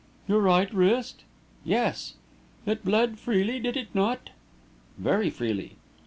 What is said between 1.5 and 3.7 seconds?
"Yes." "It bled freely,